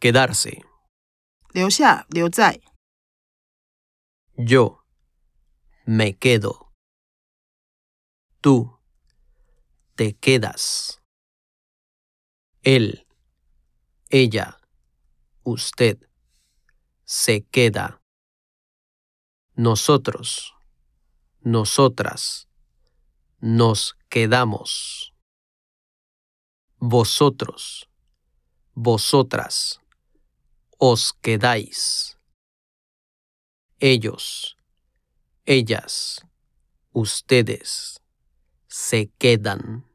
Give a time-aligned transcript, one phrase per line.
[0.00, 0.64] Quedarse.
[1.52, 2.60] 留下，留在。
[4.36, 4.84] Yo
[5.84, 6.72] me quedo.
[8.40, 8.78] Tú
[9.96, 11.02] te quedas.
[12.62, 13.06] Él,
[14.08, 14.60] ella,
[15.42, 15.98] usted
[17.04, 18.00] se queda.
[19.54, 20.54] Nosotros,
[21.40, 22.48] nosotras,
[23.40, 25.12] nos quedamos.
[26.79, 27.89] Vosotros,
[28.73, 29.79] vosotras,
[30.77, 32.17] os quedáis.
[33.79, 34.57] Ellos,
[35.45, 36.21] ellas,
[36.91, 37.99] ustedes
[38.67, 39.85] se quedan.